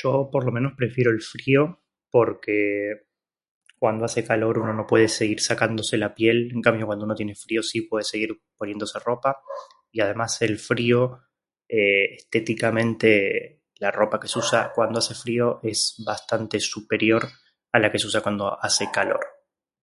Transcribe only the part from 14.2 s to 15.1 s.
se usa cuando